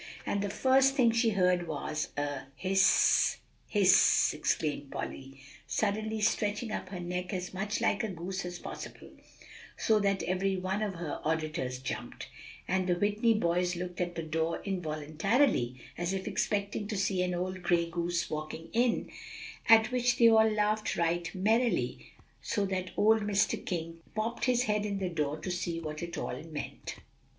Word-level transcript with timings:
And 0.25 0.41
the 0.41 0.49
first 0.49 0.95
thing 0.95 1.11
she 1.11 1.29
heard 1.29 1.67
was 1.67 2.09
a 2.17 2.45
'Hiss 2.55 3.37
hiss!'" 3.67 4.33
exclaimed 4.33 4.89
Polly, 4.91 5.41
suddenly 5.67 6.21
stretching 6.21 6.71
up 6.71 6.89
her 6.89 6.99
neck 6.99 7.31
as 7.31 7.53
much 7.53 7.79
like 7.79 8.03
a 8.03 8.07
goose 8.07 8.43
as 8.43 8.57
possible, 8.57 9.11
so 9.77 9.99
that 9.99 10.23
every 10.23 10.55
one 10.57 10.81
of 10.81 10.95
her 10.95 11.21
auditors 11.23 11.77
jumped; 11.77 12.29
and 12.67 12.87
the 12.87 12.95
Whitney 12.95 13.35
boys 13.35 13.75
looked 13.75 14.01
at 14.01 14.15
the 14.15 14.23
door 14.23 14.59
involuntarily, 14.65 15.79
as 15.99 16.13
if 16.13 16.27
expecting 16.27 16.87
to 16.87 16.97
see 16.97 17.21
an 17.21 17.35
old 17.35 17.61
gray 17.61 17.87
goose 17.87 18.27
walking 18.27 18.69
in, 18.73 19.07
at 19.69 19.91
which 19.91 20.17
they 20.17 20.27
all 20.29 20.49
laughed 20.49 20.95
right 20.95 21.29
merrily, 21.35 22.07
so 22.41 22.65
that 22.65 22.89
old 22.97 23.21
Mr. 23.21 23.63
King 23.63 23.99
popped 24.15 24.45
his 24.45 24.63
head 24.63 24.83
in 24.83 24.97
the 24.97 25.09
door 25.09 25.37
to 25.37 25.51
see 25.51 25.79
what 25.79 26.01
it 26.01 26.17
all 26.17 26.41
meant. 26.45 26.95